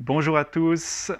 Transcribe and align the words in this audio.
Bonjour 0.00 0.38
à 0.38 0.44
tous 0.44 1.10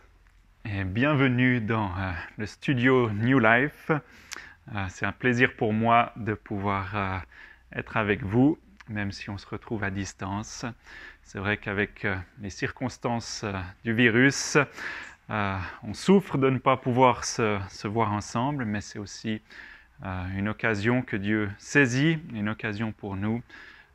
et 0.64 0.84
bienvenue 0.84 1.60
dans 1.60 1.88
euh, 1.98 2.12
le 2.36 2.46
studio 2.46 3.10
New 3.10 3.40
Life. 3.40 3.90
Euh, 3.90 4.86
c'est 4.88 5.04
un 5.04 5.10
plaisir 5.10 5.56
pour 5.56 5.72
moi 5.72 6.12
de 6.14 6.32
pouvoir 6.32 6.94
euh, 6.94 7.18
être 7.72 7.96
avec 7.96 8.22
vous, 8.22 8.56
même 8.88 9.10
si 9.10 9.30
on 9.30 9.36
se 9.36 9.48
retrouve 9.48 9.82
à 9.82 9.90
distance. 9.90 10.64
C'est 11.24 11.40
vrai 11.40 11.56
qu'avec 11.56 12.06
les 12.40 12.50
circonstances 12.50 13.44
du 13.82 13.92
virus, 13.92 14.56
on 15.28 15.92
souffre 15.92 16.38
de 16.38 16.48
ne 16.48 16.58
pas 16.58 16.76
pouvoir 16.76 17.24
se, 17.24 17.58
se 17.70 17.88
voir 17.88 18.12
ensemble, 18.12 18.64
mais 18.64 18.80
c'est 18.80 19.00
aussi 19.00 19.42
une 20.36 20.48
occasion 20.48 21.02
que 21.02 21.16
Dieu 21.16 21.50
saisit, 21.58 22.20
une 22.32 22.48
occasion 22.48 22.92
pour 22.92 23.16
nous 23.16 23.42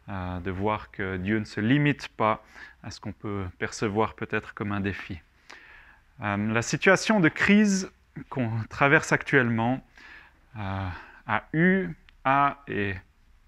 de 0.08 0.52
voir 0.52 0.92
que 0.92 1.18
Dieu 1.18 1.40
ne 1.40 1.46
se 1.46 1.62
limite 1.62 2.10
pas 2.10 2.44
à 2.84 2.92
ce 2.92 3.00
qu'on 3.00 3.14
peut 3.14 3.46
percevoir 3.58 4.16
peut-être 4.16 4.54
comme 4.54 4.72
un 4.72 4.82
défi. 4.82 5.20
Euh, 6.22 6.54
la 6.54 6.62
situation 6.62 7.20
de 7.20 7.30
crise 7.30 7.92
qu'on 8.30 8.52
traverse 8.70 9.12
actuellement 9.12 9.86
euh, 10.58 10.88
a 11.28 11.44
eu, 11.54 11.90
a 12.24 12.60
et 12.68 12.94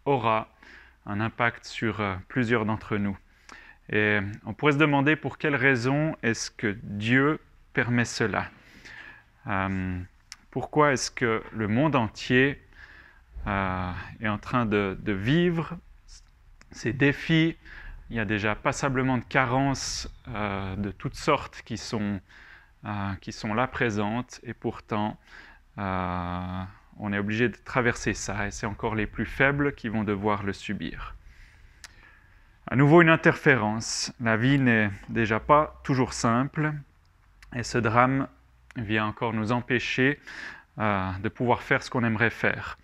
aura 0.06 0.50
un 1.06 1.20
impact 1.20 1.66
sur 1.66 2.02
euh, 2.02 2.16
plusieurs 2.28 2.66
d'entre 2.66 2.98
nous. 2.98 3.18
Et 3.92 4.20
on 4.46 4.54
pourrait 4.54 4.72
se 4.74 4.78
demander 4.78 5.16
pour 5.16 5.38
quelles 5.38 5.56
raisons 5.56 6.16
est-ce 6.24 6.50
que 6.50 6.76
Dieu 6.82 7.40
permet 7.74 8.06
cela 8.06 8.50
Pourquoi 10.50 10.94
est-ce 10.94 11.12
que 11.12 11.44
le 11.54 11.68
monde 11.68 11.96
entier 11.96 12.60
est 13.46 14.28
en 14.28 14.40
train 14.40 14.66
de 14.66 15.12
vivre 15.12 15.78
ces 16.76 16.94
défis 16.94 17.56
il 18.10 18.18
y 18.18 18.20
a 18.20 18.26
déjà 18.26 18.54
passablement 18.54 19.18
de 19.18 19.24
carences 19.24 20.10
euh, 20.28 20.76
de 20.76 20.92
toutes 20.92 21.16
sortes 21.16 21.64
qui 21.66 21.78
sont, 21.78 22.20
euh, 22.86 23.14
qui 23.22 23.32
sont 23.32 23.54
là 23.54 23.66
présentes 23.66 24.40
et 24.44 24.54
pourtant 24.54 25.18
euh, 25.78 26.64
on 27.00 27.14
est 27.14 27.18
obligé 27.18 27.50
de 27.50 27.58
traverser 27.66 28.14
ça 28.14 28.48
et 28.48 28.52
c'est 28.52 28.68
encore 28.68 28.94
les 28.94 29.08
plus 29.08 29.26
faibles 29.26 29.74
qui 29.74 29.90
vont 29.90 30.04
devoir 30.04 30.44
le 30.44 30.54
subir. 30.54 31.16
À 32.68 32.76
nouveau 32.76 33.02
une 33.02 33.10
interférence. 33.10 34.12
La 34.20 34.38
vie 34.38 34.60
n'est 34.60 34.92
déjà 35.10 35.40
pas 35.40 35.80
toujours 35.84 36.14
simple 36.14 36.74
et 37.56 37.64
ce 37.64 37.78
drame 37.78 38.28
vient 38.76 39.06
encore 39.06 39.34
nous 39.34 39.52
empêcher 39.52 40.20
de 40.78 41.30
pouvoir 41.30 41.62
faire 41.62 41.84
ce 41.84 41.90
qu'on 41.90 42.04
aimerait 42.04 42.32
faire 42.32 42.78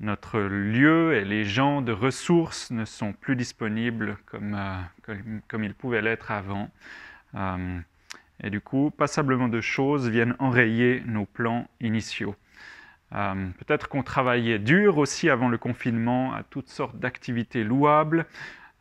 notre 0.00 0.38
lieu 0.38 1.14
et 1.14 1.24
les 1.24 1.44
gens 1.44 1.82
de 1.82 1.92
ressources 1.92 2.70
ne 2.70 2.84
sont 2.84 3.12
plus 3.12 3.34
disponibles 3.34 4.16
comme, 4.26 4.54
euh, 4.54 5.40
comme, 5.48 5.64
ils 5.64 5.74
pouvaient 5.74 6.02
l'être 6.02 6.30
avant. 6.30 6.70
Euh, 7.34 7.80
et 8.42 8.50
du 8.50 8.60
coup, 8.60 8.92
passablement 8.96 9.48
de 9.48 9.60
choses 9.60 10.08
viennent 10.08 10.36
enrayer 10.38 11.02
nos 11.06 11.24
plans 11.24 11.68
initiaux. 11.80 12.36
Euh, 13.12 13.48
peut-être 13.58 13.88
qu'on 13.88 14.04
travaillait 14.04 14.60
dur 14.60 14.98
aussi 14.98 15.30
avant 15.30 15.48
le 15.48 15.58
confinement 15.58 16.32
à 16.32 16.44
toutes 16.44 16.68
sortes 16.68 16.96
d'activités 16.98 17.64
louables 17.64 18.26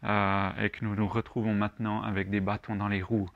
et 0.04 0.70
que 0.70 0.86
nous 0.86 0.96
nous 0.96 1.08
retrouvons 1.08 1.54
maintenant 1.54 2.02
avec 2.04 2.30
des 2.30 2.40
bâtons 2.40 2.76
dans 2.76 2.88
les 2.88 3.02
roues. 3.02 3.30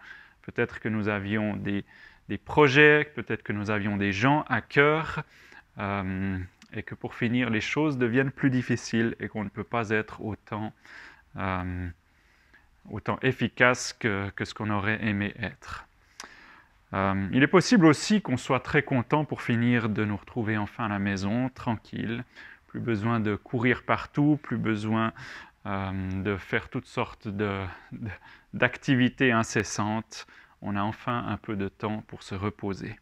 Peut-être 0.43 0.79
que 0.79 0.87
nous 0.87 1.09
avions 1.09 1.55
des, 1.57 1.83
des 2.29 2.37
projets, 2.37 3.11
peut-être 3.15 3.43
que 3.43 3.51
nous 3.51 3.71
avions 3.71 3.97
des 3.97 4.13
gens 4.13 4.45
à 4.47 4.61
cœur 4.61 5.23
et 6.73 6.83
que 6.83 6.95
pour 6.95 7.15
finir, 7.15 7.49
les 7.49 7.61
choses 7.61 7.97
deviennent 7.97 8.31
plus 8.31 8.49
difficiles 8.49 9.15
et 9.19 9.27
qu'on 9.27 9.43
ne 9.43 9.49
peut 9.49 9.63
pas 9.63 9.89
être 9.89 10.21
autant, 10.21 10.73
euh, 11.37 11.87
autant 12.89 13.19
efficace 13.21 13.93
que, 13.93 14.29
que 14.35 14.45
ce 14.45 14.53
qu'on 14.53 14.69
aurait 14.69 15.03
aimé 15.05 15.33
être. 15.39 15.87
Euh, 16.93 17.27
il 17.31 17.41
est 17.41 17.47
possible 17.47 17.85
aussi 17.85 18.21
qu'on 18.21 18.37
soit 18.37 18.59
très 18.59 18.83
content 18.83 19.23
pour 19.23 19.41
finir 19.41 19.89
de 19.89 20.03
nous 20.03 20.17
retrouver 20.17 20.57
enfin 20.57 20.85
à 20.85 20.89
la 20.89 20.99
maison, 20.99 21.49
tranquille, 21.49 22.25
plus 22.67 22.81
besoin 22.81 23.19
de 23.19 23.35
courir 23.35 23.83
partout, 23.83 24.39
plus 24.41 24.57
besoin 24.57 25.13
euh, 25.65 26.23
de 26.23 26.37
faire 26.37 26.69
toutes 26.69 26.87
sortes 26.87 27.27
d'activités 28.53 29.31
incessantes. 29.31 30.27
On 30.61 30.75
a 30.75 30.81
enfin 30.81 31.25
un 31.27 31.37
peu 31.37 31.55
de 31.55 31.69
temps 31.69 32.03
pour 32.07 32.23
se 32.23 32.35
reposer. 32.35 32.95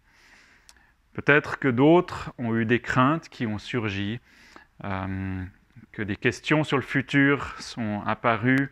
Peut-être 1.13 1.59
que 1.59 1.67
d'autres 1.67 2.31
ont 2.37 2.55
eu 2.55 2.65
des 2.65 2.79
craintes 2.79 3.29
qui 3.29 3.45
ont 3.45 3.57
surgi, 3.57 4.19
euh, 4.83 5.43
que 5.91 6.01
des 6.01 6.15
questions 6.15 6.63
sur 6.63 6.77
le 6.77 6.83
futur 6.83 7.55
sont 7.59 8.01
apparues 8.05 8.71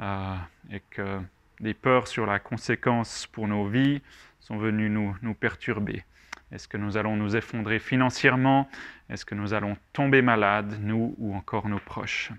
euh, 0.00 0.36
et 0.70 0.80
que 0.90 1.20
des 1.60 1.74
peurs 1.74 2.08
sur 2.08 2.26
la 2.26 2.38
conséquence 2.38 3.26
pour 3.26 3.48
nos 3.48 3.66
vies 3.66 4.02
sont 4.40 4.58
venues 4.58 4.90
nous, 4.90 5.16
nous 5.22 5.34
perturber. 5.34 6.04
Est-ce 6.52 6.68
que 6.68 6.76
nous 6.76 6.96
allons 6.96 7.16
nous 7.16 7.34
effondrer 7.34 7.78
financièrement? 7.78 8.68
Est-ce 9.08 9.24
que 9.24 9.34
nous 9.34 9.54
allons 9.54 9.76
tomber 9.92 10.22
malades, 10.22 10.78
nous 10.80 11.14
ou 11.18 11.34
encore 11.34 11.68
nos 11.68 11.80
proches? 11.80 12.30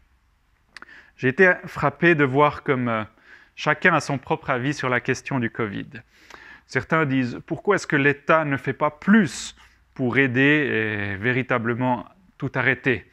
J'ai 1.17 1.29
été 1.29 1.53
frappé 1.65 2.15
de 2.15 2.23
voir 2.23 2.63
comme 2.63 2.87
euh, 2.87 3.03
chacun 3.55 3.93
a 3.93 3.99
son 3.99 4.17
propre 4.17 4.51
avis 4.51 4.73
sur 4.73 4.87
la 4.87 5.01
question 5.01 5.39
du 5.39 5.49
Covid. 5.49 5.87
Certains 6.67 7.05
disent 7.05 7.39
pourquoi 7.45 7.75
est-ce 7.75 7.87
que 7.87 7.95
l'État 7.95 8.45
ne 8.45 8.57
fait 8.57 8.73
pas 8.73 8.91
plus 8.91 9.55
pour 9.93 10.17
aider 10.17 10.41
et 10.41 11.15
véritablement 11.15 12.05
tout 12.37 12.51
arrêter? 12.55 13.09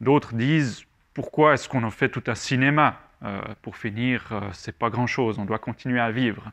D'autres 0.00 0.34
disent 0.34 0.84
pourquoi 1.14 1.54
est-ce 1.54 1.68
qu'on 1.68 1.82
en 1.82 1.90
fait 1.90 2.08
tout 2.10 2.24
un 2.26 2.34
cinéma? 2.34 3.00
Euh, 3.24 3.40
Pour 3.62 3.76
finir, 3.76 4.26
euh, 4.32 4.40
c'est 4.52 4.76
pas 4.76 4.90
grand-chose, 4.90 5.38
on 5.38 5.44
doit 5.44 5.58
continuer 5.58 6.00
à 6.00 6.10
vivre. 6.10 6.50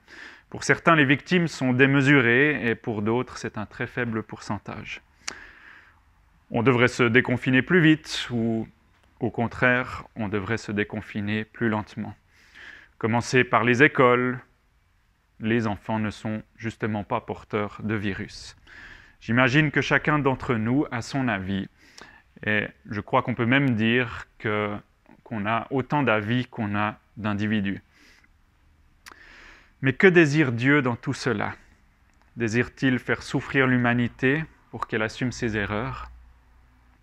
Pour 0.49 0.63
certains, 0.63 0.95
les 0.95 1.05
victimes 1.05 1.47
sont 1.47 1.73
démesurées 1.73 2.69
et 2.69 2.75
pour 2.75 3.01
d'autres, 3.01 3.37
c'est 3.37 3.57
un 3.57 3.65
très 3.65 3.87
faible 3.87 4.23
pourcentage. 4.23 5.01
On 6.51 6.63
devrait 6.63 6.87
se 6.87 7.03
déconfiner 7.03 7.61
plus 7.61 7.81
vite 7.81 8.27
ou 8.31 8.67
au 9.19 9.31
contraire, 9.31 10.05
on 10.15 10.29
devrait 10.29 10.57
se 10.57 10.71
déconfiner 10.71 11.43
plus 11.43 11.69
lentement. 11.69 12.15
Commencer 12.97 13.43
par 13.43 13.63
les 13.63 13.83
écoles, 13.83 14.39
les 15.39 15.67
enfants 15.67 15.99
ne 15.99 16.09
sont 16.09 16.43
justement 16.57 17.03
pas 17.03 17.21
porteurs 17.21 17.79
de 17.83 17.95
virus. 17.95 18.55
J'imagine 19.21 19.71
que 19.71 19.81
chacun 19.81 20.19
d'entre 20.19 20.55
nous 20.55 20.85
a 20.91 21.01
son 21.01 21.27
avis 21.27 21.67
et 22.45 22.67
je 22.89 23.01
crois 23.01 23.21
qu'on 23.21 23.35
peut 23.35 23.45
même 23.45 23.75
dire 23.75 24.27
qu'on 24.41 25.45
a 25.45 25.67
autant 25.71 26.03
d'avis 26.03 26.45
qu'on 26.45 26.75
a 26.75 26.97
d'individus. 27.17 27.81
Mais 29.81 29.93
que 29.93 30.07
désire 30.07 30.51
Dieu 30.51 30.81
dans 30.81 30.95
tout 30.95 31.13
cela? 31.13 31.55
Désire-t-il 32.37 32.99
faire 32.99 33.23
souffrir 33.23 33.67
l'humanité 33.67 34.43
pour 34.71 34.87
qu'elle 34.87 35.01
assume 35.01 35.31
ses 35.31 35.57
erreurs? 35.57 36.09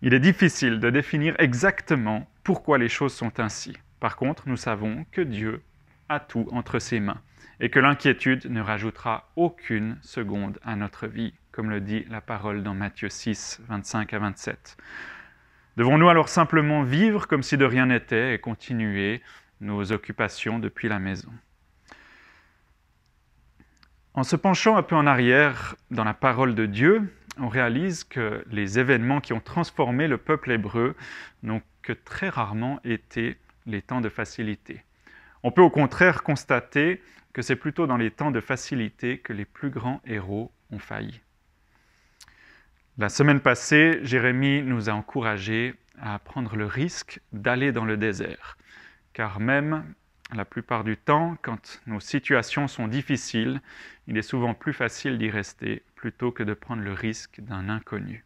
Il 0.02 0.14
est 0.14 0.20
difficile 0.20 0.80
de 0.80 0.90
définir 0.90 1.34
exactement 1.38 2.28
pourquoi 2.44 2.78
les 2.78 2.88
choses 2.88 3.14
sont 3.14 3.40
ainsi. 3.40 3.74
Par 3.98 4.16
contre, 4.16 4.48
nous 4.48 4.56
savons 4.56 5.04
que 5.10 5.22
Dieu 5.22 5.62
a 6.08 6.20
tout 6.20 6.48
entre 6.52 6.78
ses 6.78 7.00
mains 7.00 7.20
et 7.60 7.70
que 7.70 7.78
l'inquiétude 7.78 8.46
ne 8.50 8.60
rajoutera 8.60 9.30
aucune 9.36 9.98
seconde 10.02 10.58
à 10.62 10.76
notre 10.76 11.06
vie, 11.06 11.34
comme 11.52 11.70
le 11.70 11.80
dit 11.80 12.04
la 12.10 12.20
parole 12.20 12.62
dans 12.62 12.74
Matthieu 12.74 13.08
6, 13.08 13.60
25 13.68 14.12
à 14.12 14.18
27. 14.18 14.76
Devons-nous 15.76 16.08
alors 16.08 16.28
simplement 16.28 16.82
vivre 16.82 17.26
comme 17.26 17.42
si 17.42 17.56
de 17.56 17.64
rien 17.64 17.86
n'était 17.86 18.34
et 18.34 18.38
continuer 18.38 19.22
nos 19.60 19.92
occupations 19.92 20.58
depuis 20.58 20.88
la 20.88 20.98
maison? 20.98 21.32
En 24.14 24.22
se 24.22 24.36
penchant 24.36 24.76
un 24.76 24.82
peu 24.82 24.96
en 24.96 25.06
arrière 25.06 25.76
dans 25.90 26.04
la 26.04 26.14
parole 26.14 26.54
de 26.54 26.64
Dieu, 26.64 27.12
on 27.38 27.48
réalise 27.48 28.04
que 28.04 28.42
les 28.50 28.78
événements 28.78 29.20
qui 29.20 29.34
ont 29.34 29.40
transformé 29.40 30.08
le 30.08 30.16
peuple 30.16 30.52
hébreu 30.52 30.96
n'ont 31.42 31.60
que 31.82 31.92
très 31.92 32.30
rarement 32.30 32.80
été 32.82 33.36
les 33.66 33.82
temps 33.82 34.00
de 34.00 34.08
facilité. 34.08 34.82
On 35.42 35.52
peut 35.52 35.62
au 35.62 35.70
contraire 35.70 36.22
constater 36.22 37.02
que 37.36 37.42
c'est 37.42 37.54
plutôt 37.54 37.86
dans 37.86 37.98
les 37.98 38.10
temps 38.10 38.30
de 38.30 38.40
facilité 38.40 39.18
que 39.18 39.34
les 39.34 39.44
plus 39.44 39.68
grands 39.68 40.00
héros 40.06 40.50
ont 40.70 40.78
failli. 40.78 41.20
La 42.96 43.10
semaine 43.10 43.40
passée, 43.40 44.00
Jérémie 44.04 44.62
nous 44.62 44.88
a 44.88 44.94
encouragés 44.94 45.74
à 46.00 46.18
prendre 46.18 46.56
le 46.56 46.64
risque 46.64 47.20
d'aller 47.34 47.72
dans 47.72 47.84
le 47.84 47.98
désert, 47.98 48.56
car 49.12 49.38
même 49.38 49.84
la 50.34 50.46
plupart 50.46 50.82
du 50.82 50.96
temps, 50.96 51.36
quand 51.42 51.82
nos 51.86 52.00
situations 52.00 52.68
sont 52.68 52.88
difficiles, 52.88 53.60
il 54.06 54.16
est 54.16 54.22
souvent 54.22 54.54
plus 54.54 54.72
facile 54.72 55.18
d'y 55.18 55.28
rester 55.28 55.82
plutôt 55.94 56.32
que 56.32 56.42
de 56.42 56.54
prendre 56.54 56.80
le 56.80 56.94
risque 56.94 57.42
d'un 57.42 57.68
inconnu. 57.68 58.24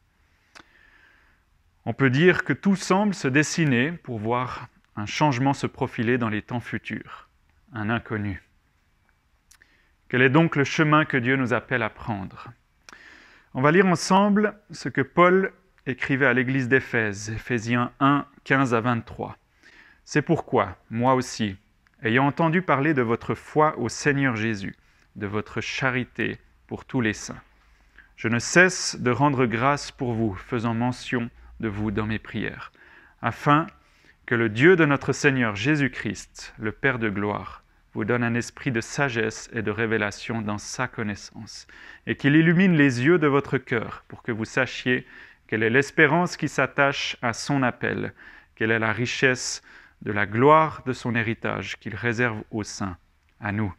On 1.84 1.94
peut 1.94 2.10
dire 2.10 2.44
que 2.44 2.52
tout 2.52 2.76
semble 2.76 3.14
se 3.14 3.26
dessiner 3.26 3.90
pour 3.90 4.20
voir 4.20 4.68
un 4.94 5.06
changement 5.06 5.52
se 5.52 5.66
profiler 5.66 6.16
dans 6.16 6.28
les 6.28 6.42
temps 6.42 6.60
futurs, 6.60 7.28
un 7.72 7.90
inconnu. 7.90 8.40
Quel 10.10 10.22
est 10.22 10.28
donc 10.28 10.56
le 10.56 10.64
chemin 10.64 11.04
que 11.04 11.16
Dieu 11.16 11.36
nous 11.36 11.52
appelle 11.52 11.84
à 11.84 11.88
prendre? 11.88 12.48
On 13.54 13.62
va 13.62 13.70
lire 13.70 13.86
ensemble 13.86 14.54
ce 14.72 14.88
que 14.88 15.02
Paul 15.02 15.52
écrivait 15.86 16.26
à 16.26 16.32
l'église 16.32 16.66
d'Éphèse, 16.66 17.30
Éphésiens 17.30 17.92
1, 18.00 18.26
15 18.42 18.74
à 18.74 18.80
23. 18.80 19.36
C'est 20.04 20.22
pourquoi, 20.22 20.76
moi 20.90 21.14
aussi, 21.14 21.56
ayant 22.02 22.26
entendu 22.26 22.60
parler 22.60 22.92
de 22.92 23.02
votre 23.02 23.36
foi 23.36 23.78
au 23.78 23.88
Seigneur 23.88 24.34
Jésus, 24.34 24.74
de 25.14 25.28
votre 25.28 25.60
charité 25.60 26.38
pour 26.66 26.86
tous 26.86 27.00
les 27.00 27.12
saints. 27.12 27.40
Je 28.16 28.26
ne 28.26 28.40
cesse 28.40 28.96
de 29.00 29.12
rendre 29.12 29.46
grâce 29.46 29.92
pour 29.92 30.12
vous, 30.12 30.34
faisant 30.34 30.74
mention 30.74 31.30
de 31.60 31.68
vous 31.68 31.92
dans 31.92 32.06
mes 32.06 32.18
prières, 32.18 32.72
afin 33.22 33.68
que 34.26 34.34
le 34.34 34.48
Dieu 34.48 34.74
de 34.74 34.86
notre 34.86 35.12
Seigneur 35.12 35.54
Jésus-Christ, 35.54 36.52
le 36.58 36.72
Père 36.72 36.98
de 36.98 37.10
gloire, 37.10 37.59
vous 37.92 38.04
donne 38.04 38.22
un 38.22 38.34
esprit 38.34 38.70
de 38.70 38.81
sagesse 38.81 39.50
et 39.52 39.62
de 39.62 39.70
révélation 39.70 40.42
dans 40.42 40.58
sa 40.58 40.87
connaissance, 40.87 41.66
et 42.06 42.16
qu'il 42.16 42.37
illumine 42.37 42.76
les 42.76 43.04
yeux 43.04 43.19
de 43.19 43.26
votre 43.26 43.58
cœur 43.58 44.04
pour 44.08 44.22
que 44.22 44.32
vous 44.32 44.44
sachiez 44.44 45.06
quelle 45.46 45.62
est 45.62 45.70
l'espérance 45.70 46.37
qui 46.37 46.48
s'attache 46.48 47.16
à 47.22 47.32
son 47.32 47.62
appel, 47.62 48.14
quelle 48.54 48.70
est 48.70 48.78
la 48.78 48.92
richesse 48.92 49.62
de 50.02 50.12
la 50.12 50.26
gloire 50.26 50.82
de 50.87 50.92
son 50.92 51.14
héritage 51.14 51.78
qu'il 51.78 51.96
réserve 51.96 52.42
aux 52.50 52.62
saints, 52.62 52.96
à 53.40 53.50
nous, 53.52 53.75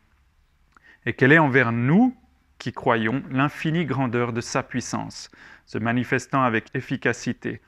et 1.06 1.14
quelle 1.14 1.32
est 1.32 1.40
envers 1.40 1.72
nous 1.72 2.16
qui 2.60 2.74
croyons 2.74 3.24
l'infinie 3.32 3.86
grandeur 3.86 4.34
de 4.34 4.42
sa 4.42 4.62
puissance, 4.62 5.32
se 5.66 5.78
manifestant 5.78 6.44
avec 6.44 6.66
efficacité 6.76 7.62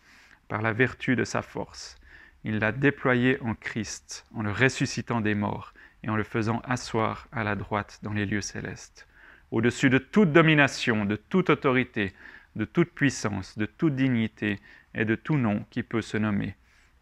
par 0.50 0.62
la 0.62 0.74
vertu 0.74 1.16
de 1.16 1.24
sa 1.24 1.42
force. 1.42 1.95
Il 2.44 2.60
l'a 2.60 2.72
déployé 2.72 3.40
en 3.42 3.56
Christ, 3.56 4.25
en 4.36 4.44
le 4.44 4.51
ressuscitant 4.51 5.22
des 5.22 5.34
morts 5.34 5.74
et 6.04 6.10
en 6.10 6.16
le 6.16 6.24
faisant 6.24 6.62
asseoir 6.66 7.28
à 7.32 7.44
la 7.44 7.56
droite 7.56 8.00
dans 8.04 8.14
les 8.14 8.26
lieux 8.26 8.42
célestes, 8.42 9.08
au-dessus 9.52 9.90
de 9.90 9.98
toute 9.98 10.32
domination, 10.32 11.06
de 11.06 11.16
toute 11.16 11.50
autorité, 11.50 12.14
de 12.56 12.66
toute 12.66 12.92
puissance, 12.92 13.58
de 13.58 13.66
toute 13.66 13.96
dignité 13.96 14.60
et 14.94 15.06
de 15.06 15.16
tout 15.16 15.38
nom 15.38 15.66
qui 15.70 15.84
peut 15.84 16.02
se 16.02 16.18
nommer, 16.18 16.56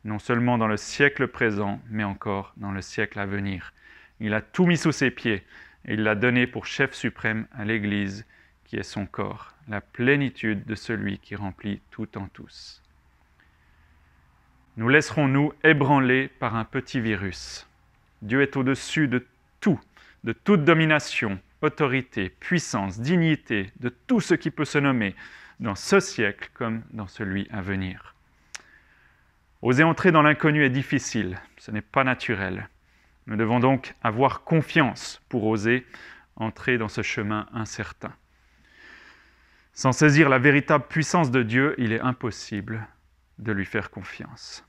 non 0.06 0.20
seulement 0.20 0.58
dans 0.58 0.68
le 0.68 0.78
siècle 0.78 1.28
présent, 1.28 1.82
mais 1.90 2.04
encore 2.04 2.54
dans 2.58 2.72
le 2.72 2.82
siècle 2.82 3.20
à 3.20 3.26
venir. 3.26 3.74
Il 4.20 4.34
a 4.34 4.42
tout 4.42 4.66
mis 4.66 4.78
sous 4.78 4.92
ses 4.92 5.12
pieds 5.12 5.44
et 5.86 5.94
il 5.94 6.04
l'a 6.04 6.16
donné 6.16 6.48
pour 6.48 6.66
chef 6.66 6.94
suprême 6.94 7.48
à 7.54 7.66
l'Église, 7.66 8.26
qui 8.66 8.78
est 8.78 8.84
son 8.84 9.06
corps, 9.06 9.54
la 9.68 9.82
plénitude 9.82 10.66
de 10.66 10.76
celui 10.76 11.18
qui 11.18 11.36
remplit 11.36 11.82
tout 11.90 12.18
en 12.18 12.28
tous. 12.28 12.82
Nous 14.78 14.88
laisserons-nous 14.88 15.54
ébranler 15.64 16.30
par 16.40 16.56
un 16.56 16.64
petit 16.64 17.02
virus 17.02 17.68
Dieu 18.22 18.42
est 18.42 18.56
au-dessus 18.56 19.08
de 19.08 19.26
tout, 19.60 19.80
de 20.24 20.34
toute 20.34 20.64
domination, 20.64 21.40
autorité, 21.62 22.30
puissance, 22.30 23.00
dignité, 23.00 23.72
de 23.80 23.90
tout 23.90 24.22
ce 24.22 24.34
qui 24.34 24.52
peut 24.52 24.66
se 24.66 24.78
nommer, 24.78 25.16
dans 25.60 25.76
ce 25.76 26.00
siècle 26.00 26.50
comme 26.54 26.84
dans 26.92 27.08
celui 27.08 27.48
à 27.52 27.62
venir. 27.62 28.16
Oser 29.62 29.84
entrer 29.84 30.12
dans 30.12 30.24
l'inconnu 30.24 30.66
est 30.66 30.72
difficile, 30.72 31.40
ce 31.58 31.70
n'est 31.72 31.82
pas 31.82 32.04
naturel. 32.04 32.68
Nous 33.28 33.36
devons 33.36 33.60
donc 33.60 33.94
avoir 34.02 34.44
confiance 34.44 35.22
pour 35.30 35.46
oser 35.46 35.86
entrer 36.36 36.80
dans 36.80 36.88
ce 36.88 37.04
chemin 37.04 37.46
incertain. 37.54 38.14
Sans 39.74 39.92
saisir 39.92 40.30
la 40.30 40.40
véritable 40.40 40.86
puissance 40.88 41.30
de 41.30 41.44
Dieu, 41.44 41.76
il 41.78 41.94
est 41.94 42.02
impossible 42.02 42.88
de 43.38 43.52
lui 43.52 43.66
faire 43.66 43.92
confiance. 43.92 44.66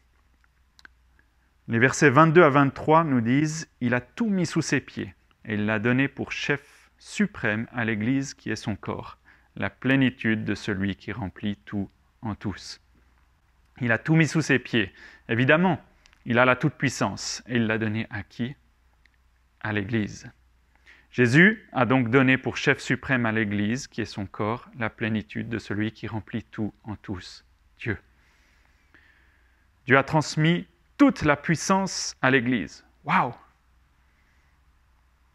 Les 1.69 1.79
versets 1.79 2.11
22 2.11 2.43
à 2.43 2.49
23 2.49 3.05
nous 3.05 3.21
disent 3.21 3.71
Il 3.81 3.95
a 3.95 4.01
tout 4.01 4.29
mis 4.29 4.47
sous 4.47 4.63
ses 4.63 4.81
pieds 4.81 5.15
et 5.45 5.55
il 5.55 5.65
l'a 5.65 5.79
donné 5.79 6.09
pour 6.09 6.33
chef 6.33 6.91
suprême 6.99 7.69
à 7.73 7.85
l'Église 7.85 8.35
qui 8.35 8.51
est 8.51 8.57
son 8.57 8.75
corps, 8.75 9.19
la 9.55 9.71
plénitude 9.71 10.45
de 10.45 10.57
celui 10.57 10.97
qui 10.97 11.13
remplit 11.13 11.57
tout 11.65 11.89
en 12.21 12.35
tous. 12.35 12.81
Il 13.81 13.93
a 13.93 13.99
tout 13.99 14.17
mis 14.17 14.27
sous 14.27 14.43
ses 14.43 14.59
pieds. 14.59 14.93
Évidemment, 15.29 15.81
il 16.25 16.41
a 16.41 16.45
la 16.45 16.57
toute-puissance 16.57 17.45
et 17.47 17.57
il 17.57 17.69
l'a 17.69 17.79
donné 17.79 18.09
à 18.11 18.25
qui? 18.25 18.57
À 19.61 19.73
l'Église. 19.73 20.31
Jésus 21.13 21.69
a 21.73 21.87
donc 21.87 22.11
donné 22.11 22.39
pour 22.39 22.57
chef 22.57 22.81
suprême 22.81 23.25
à 23.25 23.33
l'Église, 23.33 23.87
qui 23.87 24.01
est 24.01 24.07
son 24.07 24.27
corps, 24.27 24.69
la 24.79 24.91
plénitude 24.91 25.49
de 25.49 25.59
celui 25.59 25.93
qui 25.93 26.09
remplit 26.09 26.43
tout 26.43 26.75
en 26.83 26.97
tous, 26.97 27.45
Dieu. 27.79 27.99
Dieu 29.87 29.99
a 29.99 30.03
transmis 30.03 30.67
toute 30.97 31.23
la 31.23 31.37
puissance 31.37 32.17
à 32.23 32.31
l'Église. 32.31 32.85
Waouh 33.05 33.35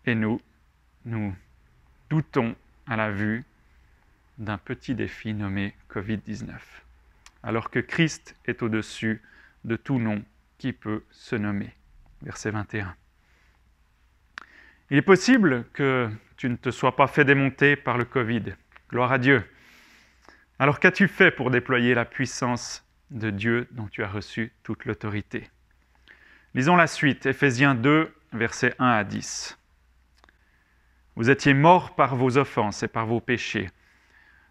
Et 0.06 0.16
nous, 0.16 0.42
nous 1.06 1.36
doutons 2.10 2.56
à 2.86 2.96
la 2.96 3.12
vue 3.12 3.44
d'un 4.38 4.58
petit 4.58 4.96
défi 4.96 5.34
nommé 5.34 5.76
Covid-19, 5.90 6.54
alors 7.44 7.70
que 7.70 7.80
Christ 7.80 8.36
est 8.46 8.62
au-dessus 8.62 9.22
de 9.66 9.76
tout 9.76 10.00
nom 10.00 10.24
qui 10.58 10.74
peut 10.74 11.04
se 11.12 11.36
nommer. 11.36 11.74
Verset 12.22 12.52
21. 12.52 12.96
Il 14.90 14.98
est 14.98 15.02
possible 15.02 15.66
que 15.74 16.10
tu 16.38 16.50
ne 16.50 16.56
te 16.56 16.72
sois 16.72 16.96
pas 16.96 17.08
fait 17.08 17.26
démonter 17.26 17.76
par 17.76 17.98
le 17.98 18.06
Covid. 18.06 18.56
Gloire 18.90 19.12
à 19.12 19.18
Dieu. 19.18 19.44
Alors 20.60 20.80
qu'as-tu 20.80 21.08
fait 21.08 21.32
pour 21.32 21.52
déployer 21.52 21.94
la 21.94 22.06
puissance 22.06 22.87
de 23.12 23.30
Dieu 23.30 23.68
dont 23.72 23.88
tu 23.88 24.04
as 24.04 24.10
reçu 24.10 24.54
toute 24.64 24.86
l'autorité 24.86 25.50
Lisons 26.54 26.76
la 26.76 26.88
suite, 26.88 27.26
Éphésiens 27.26 27.76
2, 27.76 28.14
versets 28.34 28.74
1 28.80 28.88
à 28.88 29.04
10. 29.04 29.58
Vous 31.16 31.30
étiez 31.30 31.54
morts 31.54 31.96
par 31.96 32.16
vos 32.16 32.38
offenses 32.38 32.84
et 32.84 32.88
par 32.88 33.06
vos 33.06 33.20
péchés, 33.20 33.70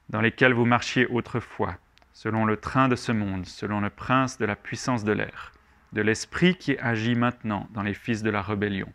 dans 0.08 0.20
lesquels 0.20 0.52
vous 0.52 0.66
marchiez 0.66 1.06
autrefois, 1.06 1.78
selon 2.12 2.44
le 2.44 2.58
train 2.58 2.88
de 2.88 2.96
ce 2.96 3.12
monde, 3.12 3.46
selon 3.46 3.80
le 3.80 3.90
prince 3.90 4.38
de 4.38 4.44
la 4.44 4.56
puissance 4.56 5.04
de 5.04 5.12
l'air, 5.12 5.52
de 5.92 6.02
l'esprit 6.02 6.54
qui 6.54 6.78
agit 6.78 7.14
maintenant 7.14 7.68
dans 7.72 7.82
les 7.82 7.94
fils 7.94 8.22
de 8.22 8.30
la 8.30 8.42
rébellion. 8.42 8.92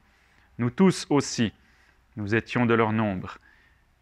Nous 0.57 0.69
tous 0.69 1.05
aussi, 1.09 1.53
nous 2.15 2.33
étions 2.35 2.65
de 2.65 2.73
leur 2.73 2.93
nombre, 2.93 3.39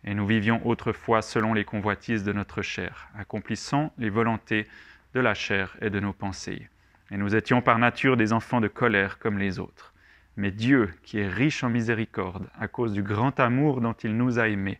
et 0.04 0.14
nous 0.14 0.28
vivions 0.28 0.66
autrefois 0.68 1.22
selon 1.22 1.54
les 1.54 1.66
convoitises 1.66 2.24
de 2.24 2.34
notre 2.34 2.62
chair, 2.62 3.10
accomplissant 3.18 3.92
les 3.98 4.10
volontés 4.10 4.68
de 5.14 5.20
la 5.20 5.34
chair 5.34 5.76
et 5.82 5.90
de 5.90 6.00
nos 6.00 6.14
pensées 6.14 6.70
et 7.12 7.18
nous 7.18 7.36
étions 7.36 7.62
par 7.62 7.80
nature 7.80 8.18
des 8.18 8.34
enfants 8.34 8.62
de 8.62 8.68
colère 8.68 9.20
comme 9.20 9.38
les 9.38 9.60
autres. 9.60 9.94
Mais 10.38 10.52
Dieu, 10.52 10.94
qui 11.04 11.20
est 11.20 11.28
riche 11.28 11.64
en 11.64 11.70
miséricorde, 11.70 12.48
à 12.58 12.68
cause 12.68 12.94
du 12.94 13.04
grand 13.04 13.40
amour 13.40 13.82
dont 13.82 13.94
il 13.94 14.16
nous 14.16 14.40
a 14.40 14.48
aimés, 14.48 14.80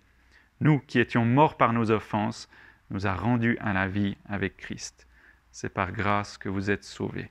nous 0.62 0.80
qui 0.80 1.00
étions 1.00 1.26
morts 1.26 1.58
par 1.58 1.74
nos 1.74 1.92
offenses, 1.92 2.50
nous 2.92 3.08
a 3.08 3.14
rendus 3.14 3.58
à 3.60 3.74
la 3.74 3.88
vie 3.88 4.18
avec 4.28 4.58
Christ. 4.58 5.08
C'est 5.52 5.74
par 5.74 5.92
grâce 5.92 6.38
que 6.38 6.50
vous 6.50 6.70
êtes 6.70 6.84
sauvés. 6.84 7.30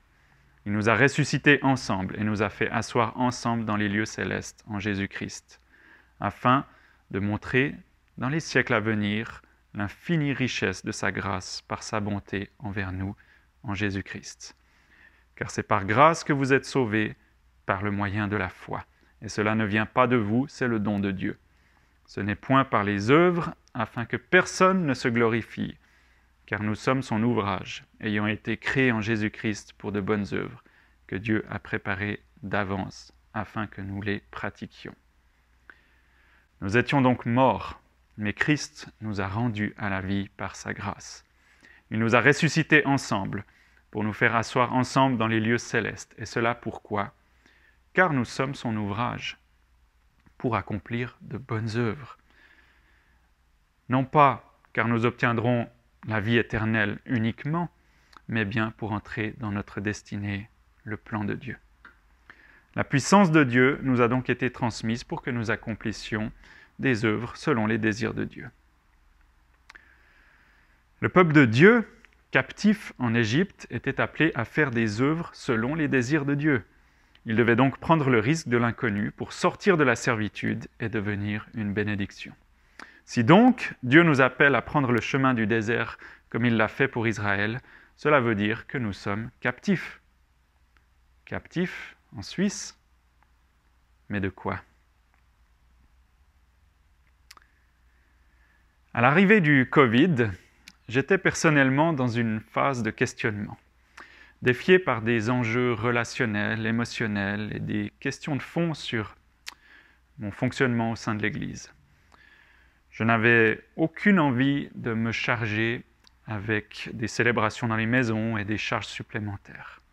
Il 0.65 0.73
nous 0.73 0.89
a 0.89 0.95
ressuscités 0.95 1.59
ensemble 1.63 2.19
et 2.19 2.23
nous 2.23 2.43
a 2.43 2.49
fait 2.49 2.69
asseoir 2.69 3.17
ensemble 3.17 3.65
dans 3.65 3.77
les 3.77 3.89
lieux 3.89 4.05
célestes 4.05 4.63
en 4.67 4.79
Jésus-Christ, 4.79 5.61
afin 6.19 6.65
de 7.11 7.19
montrer 7.19 7.75
dans 8.17 8.29
les 8.29 8.41
siècles 8.41 8.73
à 8.73 8.79
venir 8.79 9.41
l'infinie 9.73 10.33
richesse 10.33 10.83
de 10.83 10.91
sa 10.91 11.11
grâce 11.11 11.61
par 11.61 11.83
sa 11.83 11.99
bonté 11.99 12.49
envers 12.59 12.91
nous 12.91 13.15
en 13.63 13.73
Jésus-Christ 13.73 14.55
car 15.39 15.51
c'est 15.51 15.63
par 15.63 15.85
grâce 15.85 16.25
que 16.25 16.33
vous 16.33 16.51
êtes 16.51 16.65
sauvés 16.65 17.15
par 17.65 17.81
le 17.81 17.91
moyen 17.91 18.27
de 18.27 18.35
la 18.35 18.49
foi. 18.49 18.83
Et 19.21 19.29
cela 19.29 19.55
ne 19.55 19.63
vient 19.63 19.85
pas 19.85 20.05
de 20.05 20.17
vous, 20.17 20.49
c'est 20.49 20.67
le 20.67 20.79
don 20.79 20.99
de 20.99 21.11
Dieu. 21.11 21.39
Ce 22.07 22.19
n'est 22.19 22.35
point 22.35 22.65
par 22.65 22.83
les 22.83 23.09
œuvres, 23.09 23.55
afin 23.73 24.03
que 24.03 24.17
personne 24.17 24.85
ne 24.85 24.93
se 24.93 25.07
glorifie, 25.07 25.77
car 26.45 26.61
nous 26.61 26.75
sommes 26.75 27.03
son 27.03 27.23
ouvrage, 27.23 27.85
ayant 28.01 28.27
été 28.27 28.57
créés 28.57 28.91
en 28.91 28.99
Jésus-Christ 28.99 29.71
pour 29.77 29.93
de 29.93 30.01
bonnes 30.01 30.25
œuvres, 30.33 30.61
que 31.07 31.15
Dieu 31.15 31.45
a 31.49 31.59
préparées 31.59 32.21
d'avance, 32.43 33.13
afin 33.33 33.65
que 33.65 33.79
nous 33.79 34.01
les 34.01 34.21
pratiquions. 34.31 34.95
Nous 36.59 36.75
étions 36.75 37.01
donc 37.01 37.25
morts, 37.25 37.79
mais 38.19 38.33
Christ 38.33 38.89
nous 38.99 39.21
a 39.21 39.27
rendus 39.27 39.73
à 39.77 39.89
la 39.89 40.01
vie 40.01 40.27
par 40.35 40.57
sa 40.57 40.73
grâce. 40.73 41.23
Il 41.89 41.99
nous 41.99 42.15
a 42.15 42.21
ressuscités 42.21 42.85
ensemble 42.85 43.45
pour 43.91 44.03
nous 44.03 44.11
faire 44.11 44.35
asseoir 44.35 44.73
ensemble 44.73 45.17
dans 45.17 45.27
les 45.27 45.39
lieux 45.39 45.57
célestes. 45.57 46.13
Et 46.17 46.25
cela 46.25 46.53
pourquoi? 46.53 47.13
Car 47.93 48.11
nous 48.11 48.25
sommes 48.25 48.55
son 48.55 48.75
ouvrage 48.75 49.37
pour 50.37 50.57
accomplir 50.57 51.17
de 51.21 51.37
bonnes 51.37 51.77
œuvres. 51.77 52.17
Non 53.87 54.03
pas 54.03 54.59
car 54.73 54.89
nous 54.89 55.05
obtiendrons 55.05 55.69
la 56.05 56.19
vie 56.19 56.37
éternelle 56.37 56.99
uniquement, 57.05 57.69
mais 58.27 58.43
bien 58.43 58.71
pour 58.71 58.91
entrer 58.91 59.33
dans 59.37 59.51
notre 59.51 59.79
destinée, 59.79 60.49
le 60.83 60.97
plan 60.97 61.23
de 61.23 61.35
Dieu. 61.35 61.57
La 62.75 62.83
puissance 62.83 63.31
de 63.31 63.45
Dieu 63.45 63.79
nous 63.81 64.01
a 64.01 64.09
donc 64.09 64.29
été 64.29 64.51
transmise 64.51 65.05
pour 65.05 65.21
que 65.21 65.31
nous 65.31 65.51
accomplissions 65.51 66.31
des 66.79 67.05
œuvres 67.05 67.35
selon 67.35 67.67
les 67.67 67.77
désirs 67.77 68.13
de 68.13 68.23
Dieu. 68.23 68.49
Le 71.01 71.09
peuple 71.09 71.33
de 71.33 71.45
Dieu 71.45 71.85
captifs 72.31 72.93
en 72.99 73.13
Égypte, 73.13 73.67
étaient 73.69 73.99
appelés 73.99 74.31
à 74.35 74.45
faire 74.45 74.71
des 74.71 75.01
œuvres 75.01 75.29
selon 75.33 75.75
les 75.75 75.87
désirs 75.87 76.25
de 76.25 76.35
Dieu. 76.35 76.63
Ils 77.25 77.35
devaient 77.35 77.55
donc 77.55 77.79
prendre 77.79 78.09
le 78.09 78.19
risque 78.19 78.47
de 78.47 78.57
l'inconnu 78.57 79.11
pour 79.11 79.33
sortir 79.33 79.77
de 79.77 79.83
la 79.83 79.95
servitude 79.95 80.67
et 80.79 80.89
devenir 80.89 81.47
une 81.53 81.73
bénédiction. 81.73 82.33
Si 83.05 83.23
donc 83.23 83.73
Dieu 83.83 84.03
nous 84.03 84.21
appelle 84.21 84.55
à 84.55 84.61
prendre 84.61 84.91
le 84.91 85.01
chemin 85.01 85.33
du 85.33 85.47
désert 85.47 85.97
comme 86.29 86.45
il 86.45 86.57
l'a 86.57 86.67
fait 86.67 86.87
pour 86.87 87.07
Israël, 87.07 87.59
cela 87.95 88.19
veut 88.19 88.35
dire 88.35 88.67
que 88.67 88.77
nous 88.77 88.93
sommes 88.93 89.31
captifs. 89.41 89.99
Captifs 91.25 91.95
en 92.15 92.21
Suisse 92.21 92.79
Mais 94.09 94.19
de 94.19 94.29
quoi? 94.29 94.61
À 98.91 99.01
l'arrivée 99.01 99.39
du 99.39 99.67
Covid, 99.69 100.31
j'étais 100.87 101.19
personnellement 101.19 101.93
dans 101.93 102.07
une 102.07 102.39
phase 102.39 102.81
de 102.81 102.89
questionnement, 102.89 103.55
défié 104.41 104.79
par 104.79 105.03
des 105.03 105.29
enjeux 105.29 105.73
relationnels, 105.73 106.65
émotionnels 106.65 107.51
et 107.55 107.59
des 107.59 107.93
questions 107.99 108.35
de 108.35 108.41
fond 108.41 108.73
sur 108.73 109.15
mon 110.17 110.31
fonctionnement 110.31 110.91
au 110.91 110.95
sein 110.95 111.13
de 111.13 111.21
l'Église. 111.21 111.71
Je 112.89 113.03
n'avais 113.03 113.63
aucune 113.75 114.19
envie 114.19 114.69
de 114.73 114.95
me 114.95 115.11
charger 115.11 115.83
avec 116.25 116.89
des 116.91 117.07
célébrations 117.07 117.67
dans 117.67 117.75
les 117.75 117.85
maisons 117.85 118.39
et 118.39 118.43
des 118.43 118.57
charges 118.57 118.87
supplémentaires. 118.87 119.83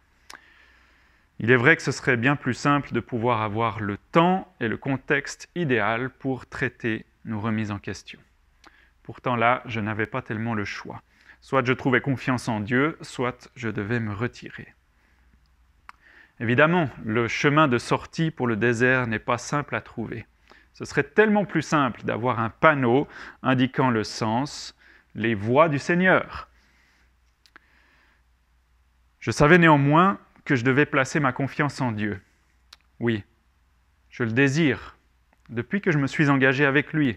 Il 1.38 1.50
est 1.50 1.57
vrai 1.57 1.76
que 1.76 1.83
ce 1.83 1.93
serait 1.93 2.17
bien 2.17 2.35
plus 2.35 2.55
simple 2.55 2.95
de 2.95 3.00
pouvoir 3.00 3.43
avoir 3.43 3.79
le 3.79 3.99
temps 4.12 4.50
et 4.59 4.69
le 4.69 4.79
contexte 4.79 5.50
idéal 5.55 6.09
pour 6.09 6.47
traiter 6.47 7.05
nos 7.26 7.41
remises 7.41 7.71
en 7.71 7.79
question. 7.79 8.19
Pourtant 9.07 9.37
là, 9.37 9.63
je 9.67 9.79
n'avais 9.79 10.07
pas 10.07 10.21
tellement 10.21 10.55
le 10.55 10.65
choix. 10.65 11.01
Soit 11.41 11.65
je 11.65 11.73
trouvais 11.73 12.01
confiance 12.01 12.49
en 12.49 12.59
Dieu, 12.59 12.99
soit 13.03 13.49
je 13.55 13.69
devais 13.69 14.01
me 14.01 14.13
retirer. 14.13 14.75
Évidemment, 16.41 16.91
le 17.05 17.29
chemin 17.29 17.69
de 17.69 17.79
sortie 17.79 18.33
pour 18.33 18.49
le 18.49 18.57
désert 18.57 19.07
n'est 19.07 19.21
pas 19.21 19.39
simple 19.39 19.77
à 19.77 19.81
trouver. 19.81 20.27
Ce 20.73 20.85
serait 20.85 21.05
tellement 21.05 21.45
plus 21.45 21.63
simple 21.63 22.03
d'avoir 22.03 22.41
un 22.41 22.51
panneau 22.51 23.07
indiquant 23.45 23.91
le 23.91 24.03
sens, 24.03 24.77
les 25.15 25.37
voies 25.37 25.69
du 25.69 25.79
Seigneur. 25.79 26.49
Je 29.21 29.31
savais 29.31 29.59
néanmoins 29.59 30.19
que 30.45 30.57
je 30.57 30.65
devais 30.65 30.85
placer 30.85 31.21
ma 31.21 31.33
confiance 31.33 31.81
en 31.81 31.93
Dieu. 31.93 32.21
Oui, 32.99 33.23
je 34.11 34.25
le 34.25 34.33
désire 34.33 34.97
depuis 35.49 35.81
que 35.81 35.93
je 35.93 35.99
me 35.99 36.09
suis 36.09 36.29
engagé 36.29 36.67
avec 36.67 36.93
lui. 36.93 37.17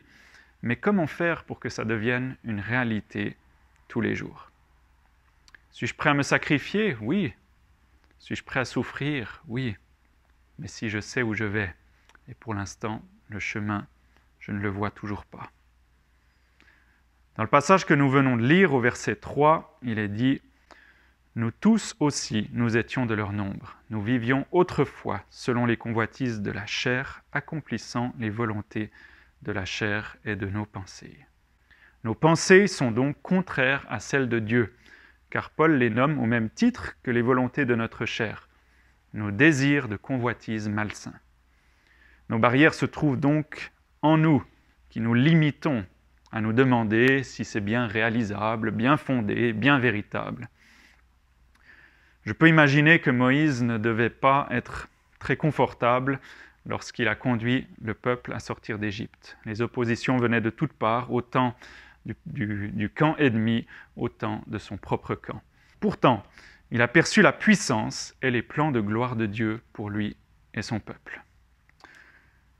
Mais 0.61 0.75
comment 0.75 1.07
faire 1.07 1.43
pour 1.43 1.59
que 1.59 1.69
ça 1.69 1.85
devienne 1.85 2.35
une 2.43 2.59
réalité 2.59 3.37
tous 3.87 4.01
les 4.01 4.15
jours? 4.15 4.51
Suis-je 5.71 5.95
prêt 5.95 6.09
à 6.09 6.13
me 6.13 6.23
sacrifier? 6.23 6.97
Oui. 7.01 7.33
Suis-je 8.19 8.43
prêt 8.43 8.59
à 8.59 8.65
souffrir? 8.65 9.41
Oui. 9.47 9.75
Mais 10.57 10.67
si 10.67 10.89
je 10.89 10.99
sais 10.99 11.21
où 11.21 11.33
je 11.33 11.45
vais, 11.45 11.73
et 12.27 12.33
pour 12.33 12.53
l'instant, 12.53 13.01
le 13.29 13.39
chemin, 13.39 13.87
je 14.39 14.51
ne 14.51 14.59
le 14.59 14.69
vois 14.69 14.91
toujours 14.91 15.25
pas. 15.25 15.51
Dans 17.35 17.43
le 17.43 17.49
passage 17.49 17.85
que 17.85 17.93
nous 17.93 18.09
venons 18.09 18.35
de 18.35 18.45
lire 18.45 18.73
au 18.73 18.81
verset 18.81 19.15
3, 19.15 19.79
il 19.83 19.97
est 19.97 20.09
dit 20.09 20.41
nous 21.35 21.51
tous 21.51 21.95
aussi, 22.01 22.49
nous 22.51 22.75
étions 22.75 23.05
de 23.05 23.13
leur 23.13 23.31
nombre. 23.31 23.77
Nous 23.91 24.01
vivions 24.01 24.45
autrefois 24.51 25.23
selon 25.29 25.65
les 25.65 25.77
convoitises 25.77 26.41
de 26.41 26.51
la 26.51 26.65
chair, 26.65 27.23
accomplissant 27.31 28.13
les 28.19 28.29
volontés 28.29 28.91
de 29.41 29.51
la 29.51 29.65
chair 29.65 30.17
et 30.25 30.35
de 30.35 30.47
nos 30.47 30.65
pensées. 30.65 31.25
Nos 32.03 32.15
pensées 32.15 32.67
sont 32.67 32.91
donc 32.91 33.21
contraires 33.21 33.85
à 33.89 33.99
celles 33.99 34.29
de 34.29 34.39
Dieu, 34.39 34.73
car 35.29 35.49
Paul 35.49 35.75
les 35.77 35.89
nomme 35.89 36.19
au 36.19 36.25
même 36.25 36.49
titre 36.49 36.95
que 37.03 37.11
les 37.11 37.21
volontés 37.21 37.65
de 37.65 37.75
notre 37.75 38.05
chair, 38.05 38.47
nos 39.13 39.31
désirs 39.31 39.87
de 39.87 39.97
convoitise 39.97 40.69
malsains. 40.69 41.19
Nos 42.29 42.39
barrières 42.39 42.73
se 42.73 42.85
trouvent 42.85 43.19
donc 43.19 43.71
en 44.01 44.17
nous, 44.17 44.43
qui 44.89 45.01
nous 45.01 45.13
limitons 45.13 45.85
à 46.31 46.41
nous 46.41 46.53
demander 46.53 47.23
si 47.23 47.43
c'est 47.43 47.61
bien 47.61 47.87
réalisable, 47.87 48.71
bien 48.71 48.97
fondé, 48.97 49.51
bien 49.53 49.79
véritable. 49.79 50.49
Je 52.23 52.33
peux 52.33 52.47
imaginer 52.47 52.99
que 52.99 53.09
Moïse 53.09 53.63
ne 53.63 53.77
devait 53.77 54.09
pas 54.09 54.47
être 54.51 54.87
très 55.19 55.37
confortable 55.37 56.19
lorsqu'il 56.69 57.07
a 57.07 57.15
conduit 57.15 57.67
le 57.81 57.95
peuple 57.95 58.31
à 58.31 58.39
sortir 58.39 58.77
d'Égypte. 58.77 59.37
Les 59.43 59.61
oppositions 59.61 60.17
venaient 60.17 60.39
de 60.39 60.51
toutes 60.51 60.71
parts, 60.71 61.11
autant 61.11 61.55
du, 62.05 62.69
du, 62.71 62.89
camp 62.89 63.17
ennemi, 63.17 63.65
autant 63.97 64.43
de 64.47 64.59
son 64.59 64.77
propre 64.77 65.15
camp. 65.15 65.41
Pourtant, 65.79 66.23
il 66.71 66.81
a 66.81 66.87
perçu 66.87 67.23
la 67.23 67.33
puissance 67.33 68.15
et 68.21 68.29
les 68.29 68.43
plans 68.43 68.71
de 68.71 68.79
gloire 68.79 69.15
de 69.15 69.25
Dieu 69.25 69.61
pour 69.73 69.89
lui 69.89 70.15
et 70.53 70.61
son 70.61 70.79
peuple. 70.79 71.23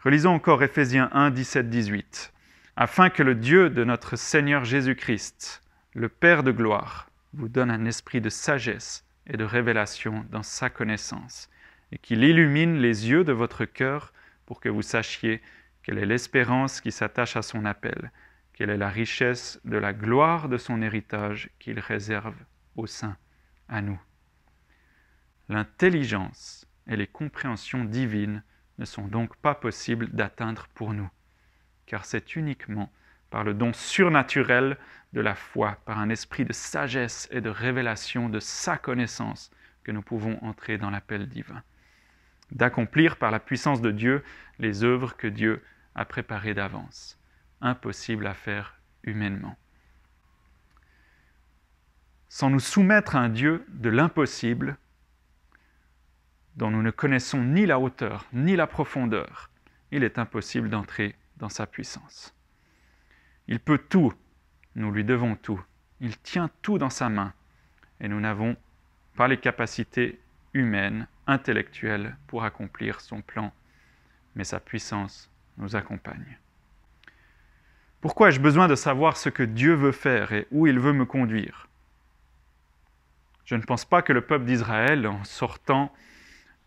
Relisons 0.03 0.33
encore 0.33 0.63
Éphésiens 0.63 1.09
1, 1.13 1.29
17, 1.29 1.69
18. 1.69 2.33
Afin 2.75 3.09
que 3.09 3.21
le 3.21 3.35
Dieu 3.35 3.69
de 3.69 3.83
notre 3.83 4.15
Seigneur 4.15 4.65
Jésus-Christ, 4.65 5.61
le 5.93 6.09
Père 6.09 6.43
de 6.43 6.51
gloire, 6.51 7.11
vous 7.33 7.47
donne 7.47 7.69
un 7.69 7.85
esprit 7.85 8.21
de 8.21 8.29
sagesse 8.29 9.05
et 9.27 9.37
de 9.37 9.43
révélation 9.43 10.25
dans 10.31 10.41
sa 10.41 10.71
connaissance, 10.71 11.49
et 11.91 11.97
qu'il 11.97 12.23
illumine 12.23 12.77
les 12.77 13.09
yeux 13.09 13.23
de 13.23 13.33
votre 13.33 13.65
cœur 13.65 14.13
pour 14.45 14.59
que 14.59 14.69
vous 14.69 14.81
sachiez 14.81 15.41
quelle 15.83 15.97
est 15.97 16.05
l'espérance 16.05 16.81
qui 16.81 16.91
s'attache 16.91 17.35
à 17.35 17.41
son 17.41 17.65
appel, 17.65 18.11
quelle 18.53 18.69
est 18.69 18.77
la 18.77 18.89
richesse 18.89 19.59
de 19.63 19.77
la 19.77 19.93
gloire 19.93 20.49
de 20.49 20.57
son 20.57 20.81
héritage 20.81 21.49
qu'il 21.59 21.79
réserve 21.79 22.35
au 22.75 22.87
sein, 22.87 23.17
à 23.67 23.81
nous. 23.81 23.99
L'intelligence 25.47 26.67
et 26.87 26.95
les 26.95 27.07
compréhensions 27.07 27.85
divines 27.85 28.43
ne 28.77 28.85
sont 28.85 29.07
donc 29.07 29.35
pas 29.37 29.55
possibles 29.55 30.09
d'atteindre 30.09 30.67
pour 30.75 30.93
nous, 30.93 31.09
car 31.85 32.05
c'est 32.05 32.35
uniquement 32.35 32.91
par 33.29 33.43
le 33.43 33.53
don 33.53 33.73
surnaturel 33.73 34.77
de 35.13 35.21
la 35.21 35.35
foi, 35.35 35.77
par 35.85 35.99
un 35.99 36.09
esprit 36.09 36.45
de 36.45 36.53
sagesse 36.53 37.27
et 37.31 37.41
de 37.41 37.49
révélation 37.49 38.29
de 38.29 38.39
sa 38.39 38.77
connaissance, 38.77 39.51
que 39.83 39.91
nous 39.91 40.01
pouvons 40.01 40.37
entrer 40.43 40.77
dans 40.77 40.89
l'appel 40.89 41.27
divin, 41.27 41.63
d'accomplir 42.51 43.17
par 43.17 43.31
la 43.31 43.39
puissance 43.39 43.81
de 43.81 43.91
Dieu 43.91 44.23
les 44.59 44.83
œuvres 44.83 45.15
que 45.15 45.27
Dieu 45.27 45.63
a 45.95 46.05
préparées 46.05 46.53
d'avance, 46.53 47.19
impossible 47.61 48.27
à 48.27 48.33
faire 48.33 48.79
humainement. 49.03 49.57
Sans 52.27 52.49
nous 52.49 52.59
soumettre 52.59 53.15
à 53.15 53.19
un 53.19 53.29
Dieu 53.29 53.65
de 53.69 53.89
l'impossible, 53.89 54.77
dont 56.55 56.69
nous 56.69 56.81
ne 56.81 56.91
connaissons 56.91 57.43
ni 57.43 57.65
la 57.65 57.79
hauteur 57.79 58.25
ni 58.33 58.55
la 58.55 58.67
profondeur, 58.67 59.49
il 59.91 60.03
est 60.03 60.19
impossible 60.19 60.69
d'entrer 60.69 61.15
dans 61.37 61.49
sa 61.49 61.65
puissance. 61.65 62.35
Il 63.47 63.59
peut 63.59 63.79
tout, 63.79 64.13
nous 64.75 64.91
lui 64.91 65.03
devons 65.03 65.35
tout. 65.35 65.59
Il 65.99 66.17
tient 66.19 66.49
tout 66.61 66.77
dans 66.77 66.91
sa 66.91 67.09
main. 67.09 67.33
Et 67.99 68.07
nous 68.07 68.19
n'avons 68.19 68.55
pas 69.15 69.27
les 69.27 69.39
capacités 69.39 70.19
humaines, 70.53 71.07
intellectuelles 71.29 72.17
pour 72.27 72.43
accomplir 72.43 73.01
son 73.01 73.21
plan. 73.21 73.53
Mais 74.35 74.43
sa 74.43 74.59
puissance 74.59 75.31
nous 75.57 75.75
accompagne. 75.75 76.37
Pourquoi 78.01 78.29
ai-je 78.29 78.39
besoin 78.39 78.67
de 78.67 78.75
savoir 78.75 79.17
ce 79.17 79.29
que 79.29 79.43
Dieu 79.43 79.73
veut 79.73 79.91
faire 79.91 80.31
et 80.31 80.47
où 80.51 80.67
il 80.67 80.79
veut 80.79 80.93
me 80.93 81.05
conduire? 81.05 81.67
Je 83.45 83.55
ne 83.55 83.61
pense 83.61 83.83
pas 83.83 84.01
que 84.01 84.13
le 84.13 84.21
peuple 84.21 84.45
d'Israël, 84.45 85.05
en 85.07 85.23
sortant 85.23 85.93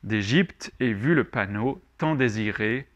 d'Égypte, 0.02 0.73
ait 0.81 0.92
vu 0.92 1.14
le 1.14 1.25
panneau 1.25 1.83
tant 1.97 2.14
désiré. 2.14 2.88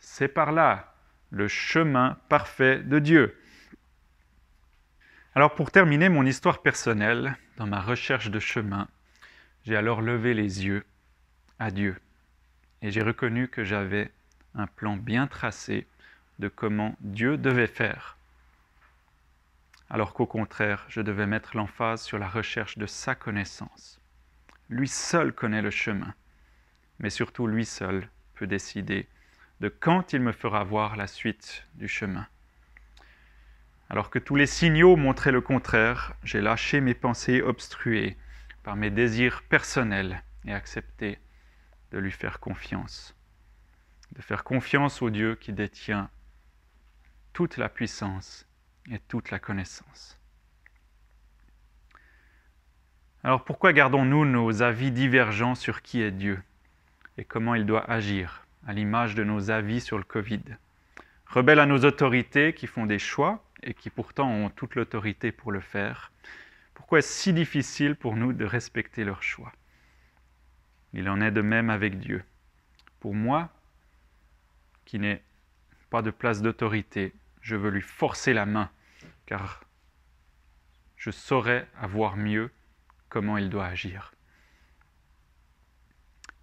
C'est 0.00 0.28
par 0.28 0.50
là, 0.50 0.94
le 1.30 1.46
chemin 1.46 2.16
parfait 2.28 2.78
de 2.78 2.98
Dieu. 2.98 3.38
Alors 5.34 5.54
pour 5.54 5.70
terminer 5.70 6.08
mon 6.08 6.24
histoire 6.24 6.62
personnelle, 6.62 7.36
dans 7.56 7.66
ma 7.66 7.80
recherche 7.80 8.30
de 8.30 8.38
chemin, 8.38 8.88
j'ai 9.64 9.76
alors 9.76 10.00
levé 10.00 10.34
les 10.34 10.64
yeux 10.64 10.84
à 11.58 11.70
Dieu 11.70 11.96
et 12.84 12.90
j'ai 12.90 13.02
reconnu 13.02 13.48
que 13.48 13.64
j'avais 13.64 14.10
un 14.54 14.66
plan 14.66 14.98
bien 14.98 15.26
tracé 15.26 15.86
de 16.38 16.48
comment 16.48 16.96
Dieu 17.00 17.38
devait 17.38 17.66
faire, 17.66 18.18
alors 19.88 20.12
qu'au 20.12 20.26
contraire, 20.26 20.84
je 20.88 21.00
devais 21.00 21.26
mettre 21.26 21.56
l'emphase 21.56 22.02
sur 22.02 22.18
la 22.18 22.28
recherche 22.28 22.76
de 22.76 22.84
sa 22.84 23.14
connaissance. 23.14 24.00
Lui 24.68 24.86
seul 24.86 25.32
connaît 25.32 25.62
le 25.62 25.70
chemin, 25.70 26.12
mais 26.98 27.08
surtout 27.08 27.46
lui 27.46 27.64
seul 27.64 28.06
peut 28.34 28.46
décider 28.46 29.08
de 29.60 29.68
quand 29.68 30.12
il 30.12 30.20
me 30.20 30.32
fera 30.32 30.62
voir 30.62 30.96
la 30.96 31.06
suite 31.06 31.64
du 31.76 31.88
chemin. 31.88 32.26
Alors 33.88 34.10
que 34.10 34.18
tous 34.18 34.36
les 34.36 34.46
signaux 34.46 34.96
montraient 34.96 35.32
le 35.32 35.40
contraire, 35.40 36.12
j'ai 36.22 36.42
lâché 36.42 36.82
mes 36.82 36.94
pensées 36.94 37.40
obstruées 37.40 38.18
par 38.62 38.76
mes 38.76 38.90
désirs 38.90 39.42
personnels 39.48 40.22
et 40.44 40.52
accepté 40.52 41.18
de 41.94 42.00
lui 42.00 42.10
faire 42.10 42.40
confiance, 42.40 43.14
de 44.16 44.20
faire 44.20 44.42
confiance 44.42 45.00
au 45.00 45.10
Dieu 45.10 45.36
qui 45.36 45.52
détient 45.52 46.10
toute 47.32 47.56
la 47.56 47.68
puissance 47.68 48.48
et 48.90 48.98
toute 48.98 49.30
la 49.30 49.38
connaissance. 49.38 50.18
Alors 53.22 53.44
pourquoi 53.44 53.72
gardons-nous 53.72 54.24
nos 54.24 54.62
avis 54.62 54.90
divergents 54.90 55.54
sur 55.54 55.82
qui 55.82 56.02
est 56.02 56.10
Dieu 56.10 56.42
et 57.16 57.24
comment 57.24 57.54
il 57.54 57.64
doit 57.64 57.88
agir 57.88 58.44
à 58.66 58.72
l'image 58.72 59.14
de 59.14 59.22
nos 59.22 59.52
avis 59.52 59.80
sur 59.80 59.96
le 59.96 60.04
Covid? 60.04 60.42
Rebelles 61.28 61.60
à 61.60 61.66
nos 61.66 61.84
autorités 61.84 62.54
qui 62.54 62.66
font 62.66 62.86
des 62.86 62.98
choix 62.98 63.44
et 63.62 63.72
qui 63.72 63.88
pourtant 63.88 64.28
ont 64.28 64.50
toute 64.50 64.74
l'autorité 64.74 65.30
pour 65.30 65.52
le 65.52 65.60
faire. 65.60 66.10
Pourquoi 66.74 66.98
est-ce 66.98 67.12
si 67.22 67.32
difficile 67.32 67.94
pour 67.94 68.16
nous 68.16 68.32
de 68.32 68.44
respecter 68.44 69.04
leurs 69.04 69.22
choix? 69.22 69.52
Il 70.94 71.08
en 71.08 71.20
est 71.20 71.32
de 71.32 71.42
même 71.42 71.70
avec 71.70 71.98
Dieu. 71.98 72.24
Pour 73.00 73.14
moi, 73.14 73.50
qui 74.84 75.00
n'ai 75.00 75.22
pas 75.90 76.02
de 76.02 76.10
place 76.10 76.40
d'autorité, 76.40 77.12
je 77.40 77.56
veux 77.56 77.70
lui 77.70 77.82
forcer 77.82 78.32
la 78.32 78.46
main 78.46 78.70
car 79.26 79.64
je 80.96 81.10
saurais 81.10 81.66
avoir 81.78 82.16
mieux 82.16 82.50
comment 83.08 83.36
il 83.36 83.50
doit 83.50 83.66
agir. 83.66 84.14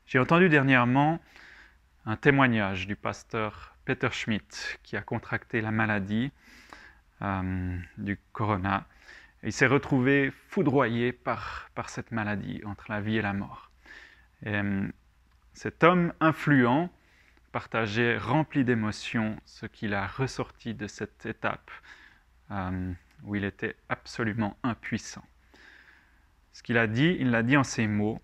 J'ai 0.05 0.19
entendu 0.19 0.49
dernièrement 0.49 1.21
un 2.05 2.17
témoignage 2.17 2.87
du 2.87 2.97
pasteur 2.97 3.75
Peter 3.85 4.09
Schmidt 4.11 4.77
qui 4.83 4.97
a 4.97 5.01
contracté 5.01 5.61
la 5.61 5.71
maladie 5.71 6.31
euh, 7.21 7.77
du 7.97 8.19
corona. 8.33 8.85
il 9.43 9.53
s'est 9.53 9.67
retrouvé 9.67 10.31
foudroyé 10.49 11.13
par, 11.13 11.69
par 11.73 11.89
cette 11.89 12.11
maladie 12.11 12.61
entre 12.65 12.85
la 12.89 12.99
vie 12.99 13.17
et 13.17 13.21
la 13.21 13.33
mort. 13.33 13.70
Euh, 14.47 14.87
cet 15.53 15.83
homme 15.83 16.13
influent 16.19 16.89
partageait, 17.51 18.17
rempli 18.17 18.63
d'émotions, 18.63 19.37
ce 19.45 19.65
qu'il 19.65 19.93
a 19.93 20.07
ressorti 20.07 20.73
de 20.73 20.87
cette 20.87 21.25
étape 21.25 21.69
euh, 22.51 22.93
où 23.23 23.35
il 23.35 23.43
était 23.43 23.75
absolument 23.89 24.57
impuissant. 24.63 25.23
Ce 26.53 26.63
qu'il 26.63 26.77
a 26.77 26.87
dit, 26.87 27.17
il 27.19 27.31
l'a 27.31 27.43
dit 27.43 27.57
en 27.57 27.63
ces 27.63 27.87
mots, 27.87 28.21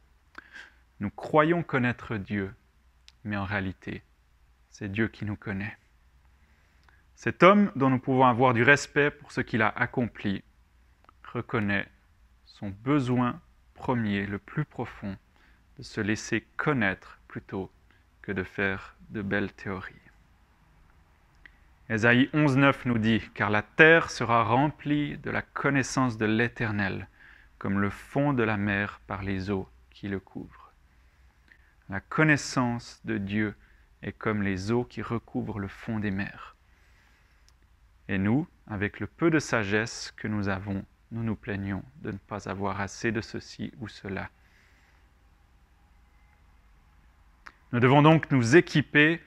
nous 0.99 1.09
croyons 1.09 1.63
connaître 1.63 2.17
Dieu, 2.17 2.53
mais 3.23 3.37
en 3.37 3.45
réalité, 3.45 4.03
c'est 4.69 4.91
Dieu 4.91 5.07
qui 5.07 5.25
nous 5.25 5.35
connaît. 5.35 5.77
Cet 7.15 7.43
homme 7.43 7.71
dont 7.75 7.89
nous 7.89 7.99
pouvons 7.99 8.25
avoir 8.25 8.53
du 8.53 8.63
respect 8.63 9.11
pour 9.11 9.31
ce 9.31 9.41
qu'il 9.41 9.61
a 9.61 9.69
accompli 9.69 10.43
reconnaît 11.33 11.87
son 12.45 12.69
besoin 12.69 13.41
premier, 13.73 14.25
le 14.25 14.39
plus 14.39 14.65
profond, 14.65 15.17
de 15.77 15.83
se 15.83 16.01
laisser 16.01 16.45
connaître 16.57 17.19
plutôt 17.27 17.71
que 18.21 18.31
de 18.31 18.43
faire 18.43 18.95
de 19.09 19.21
belles 19.21 19.53
théories. 19.53 19.93
Ésaïe 21.89 22.29
11.9 22.33 22.75
nous 22.85 22.97
dit, 22.97 23.21
Car 23.33 23.49
la 23.49 23.61
terre 23.61 24.11
sera 24.11 24.43
remplie 24.43 25.17
de 25.19 25.29
la 25.29 25.41
connaissance 25.41 26.17
de 26.17 26.25
l'Éternel, 26.25 27.07
comme 27.59 27.79
le 27.79 27.89
fond 27.89 28.33
de 28.33 28.43
la 28.43 28.57
mer 28.57 28.99
par 29.07 29.23
les 29.23 29.49
eaux 29.49 29.69
qui 29.91 30.09
le 30.09 30.19
couvrent. 30.19 30.73
La 31.89 32.01
connaissance 32.01 32.99
de 33.05 33.17
Dieu 33.17 33.55
est 34.01 34.11
comme 34.11 34.43
les 34.43 34.71
eaux 34.71 34.83
qui 34.83 35.01
recouvrent 35.01 35.59
le 35.59 35.69
fond 35.69 35.99
des 35.99 36.11
mers. 36.11 36.55
Et 38.09 38.17
nous, 38.17 38.47
avec 38.67 38.99
le 38.99 39.07
peu 39.07 39.31
de 39.31 39.39
sagesse 39.39 40.13
que 40.17 40.27
nous 40.27 40.49
avons, 40.49 40.83
nous 41.11 41.23
nous 41.23 41.35
plaignons 41.35 41.83
de 42.01 42.11
ne 42.11 42.17
pas 42.17 42.49
avoir 42.49 42.81
assez 42.81 43.13
de 43.13 43.21
ceci 43.21 43.71
ou 43.79 43.87
cela. 43.87 44.29
Nous 47.73 47.79
devons 47.79 48.01
donc 48.01 48.31
nous 48.31 48.55
équiper 48.55 49.21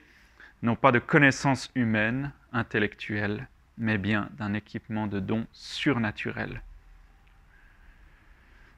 non 0.63 0.75
pas 0.75 0.91
de 0.91 0.99
connaissances 0.99 1.69
humaines, 1.75 2.31
intellectuelles, 2.53 3.47
mais 3.77 3.97
bien 3.97 4.29
d'un 4.37 4.53
équipement 4.53 5.07
de 5.07 5.19
dons 5.19 5.47
surnaturels 5.51 6.61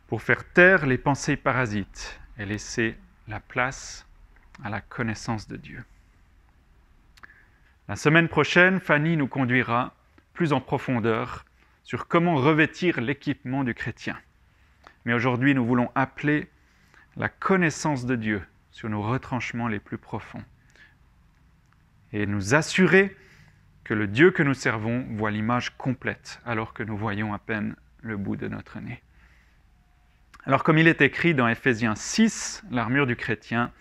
pour 0.08 0.22
faire 0.22 0.48
taire 0.54 0.86
les 0.86 1.00
pensées 1.00 1.38
parasites 1.38 2.20
et 2.38 2.46
laisser 2.46 2.96
la 3.28 3.40
place 3.40 4.06
à 4.64 4.70
la 4.70 4.80
connaissance 4.80 5.48
de 5.48 5.58
Dieu. 5.58 5.84
La 7.88 7.96
semaine 7.96 8.28
prochaine, 8.28 8.80
Fanny 8.80 9.18
nous 9.18 9.28
conduira 9.28 9.96
plus 10.34 10.54
en 10.54 10.62
profondeur 10.62 11.46
sur 11.84 12.08
comment 12.08 12.36
revêtir 12.36 13.02
l'équipement 13.02 13.64
du 13.64 13.74
chrétien. 13.74 14.16
Mais 15.06 15.14
aujourd'hui, 15.14 15.56
nous 15.56 15.66
voulons 15.66 15.92
appeler 15.96 16.48
la 17.18 17.30
connaissance 17.30 18.06
de 18.06 18.16
Dieu 18.16 18.44
sur 18.74 18.90
nos 18.90 19.02
retranchements 19.02 19.70
les 19.70 19.80
plus 19.80 19.98
profonds 19.98 20.44
et 22.12 22.26
nous 22.26 22.54
assurer 22.54 23.16
que 23.86 23.94
le 23.94 24.08
Dieu 24.08 24.32
que 24.32 24.44
nous 24.44 24.54
servons 24.54 25.06
voit 25.12 25.32
l'image 25.32 25.78
complète 25.78 26.42
alors 26.46 26.74
que 26.74 26.84
nous 26.84 26.98
voyons 26.98 27.34
à 27.34 27.40
peine 27.40 27.78
le 28.02 28.18
bout 28.18 28.36
de 28.36 28.50
notre 28.50 28.80
nez. 28.82 29.02
Alors 30.46 30.66
comme 30.66 30.78
il 30.78 30.90
est 30.90 31.02
écrit 31.02 31.34
dans 31.34 31.48
Éphésiens 31.48 31.96
6, 31.96 32.64
l'armure 32.70 33.08
du 33.08 33.16
chrétien, 33.16 33.72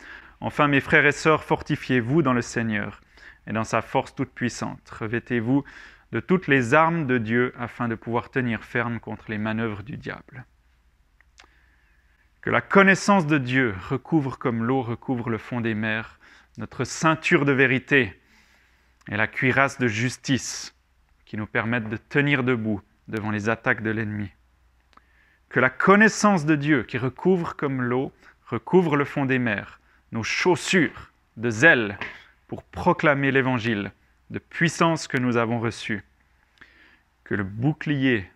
Enfin 0.44 0.66
mes 0.66 0.80
frères 0.80 1.06
et 1.06 1.12
sœurs, 1.12 1.44
fortifiez-vous 1.44 2.22
dans 2.22 2.32
le 2.32 2.42
Seigneur 2.42 3.00
et 3.46 3.52
dans 3.52 3.62
sa 3.62 3.80
force 3.80 4.12
toute 4.12 4.32
puissante. 4.32 4.90
Revêtez-vous 4.90 5.62
de 6.10 6.18
toutes 6.18 6.48
les 6.48 6.74
armes 6.74 7.06
de 7.06 7.18
Dieu 7.18 7.54
afin 7.56 7.86
de 7.86 7.94
pouvoir 7.94 8.28
tenir 8.28 8.64
ferme 8.64 8.98
contre 8.98 9.30
les 9.30 9.38
manœuvres 9.38 9.84
du 9.84 9.96
diable. 9.96 10.44
Que 12.42 12.50
la 12.50 12.60
connaissance 12.60 13.28
de 13.28 13.38
Dieu 13.38 13.72
recouvre 13.88 14.36
comme 14.36 14.64
l'eau 14.64 14.82
recouvre 14.82 15.30
le 15.30 15.38
fond 15.38 15.60
des 15.60 15.74
mers 15.74 16.18
notre 16.58 16.82
ceinture 16.82 17.44
de 17.44 17.52
vérité 17.52 18.20
et 19.08 19.16
la 19.16 19.28
cuirasse 19.28 19.78
de 19.78 19.86
justice 19.86 20.74
qui 21.24 21.36
nous 21.36 21.46
permettent 21.46 21.88
de 21.88 21.96
tenir 21.96 22.42
debout 22.42 22.82
devant 23.06 23.30
les 23.30 23.48
attaques 23.48 23.84
de 23.84 23.90
l'ennemi. 23.90 24.28
Que 25.50 25.60
la 25.60 25.70
connaissance 25.70 26.44
de 26.44 26.56
Dieu 26.56 26.82
qui 26.82 26.98
recouvre 26.98 27.54
comme 27.54 27.80
l'eau 27.80 28.12
recouvre 28.46 28.96
le 28.96 29.04
fond 29.04 29.24
des 29.24 29.38
mers, 29.38 29.80
nos 30.10 30.24
chaussures 30.24 31.12
de 31.36 31.48
zèle 31.48 31.96
pour 32.48 32.64
proclamer 32.64 33.30
l'évangile 33.30 33.92
de 34.30 34.40
puissance 34.40 35.06
que 35.06 35.16
nous 35.16 35.36
avons 35.36 35.60
reçu. 35.60 36.02
Que 37.22 37.36
le 37.36 37.44
bouclier 37.44 38.28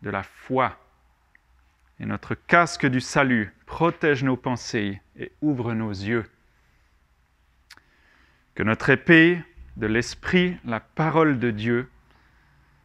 de 0.00 0.08
la 0.08 0.22
foi 0.22 0.78
et 2.00 2.06
notre 2.06 2.34
casque 2.34 2.86
du 2.86 3.00
salut 3.00 3.52
protège 3.66 4.22
nos 4.24 4.36
pensées 4.36 5.00
et 5.18 5.32
ouvre 5.40 5.72
nos 5.74 5.90
yeux. 5.90 6.24
Que 8.54 8.62
notre 8.62 8.90
épée 8.90 9.42
de 9.76 9.86
l'Esprit, 9.86 10.56
la 10.64 10.80
parole 10.80 11.38
de 11.38 11.50
Dieu, 11.50 11.88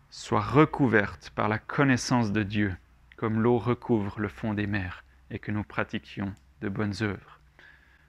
soit 0.10 0.42
recouverte 0.42 1.32
par 1.36 1.48
la 1.48 1.58
connaissance 1.58 2.32
de 2.32 2.44
Dieu, 2.44 2.76
comme 3.16 3.42
l'eau 3.42 3.58
recouvre 3.58 4.20
le 4.20 4.28
fond 4.28 4.54
des 4.54 4.68
mers, 4.68 5.04
et 5.30 5.40
que 5.40 5.52
nous 5.52 5.64
pratiquions 5.64 6.34
de 6.62 6.70
bonnes 6.70 6.96
œuvres. 7.02 7.40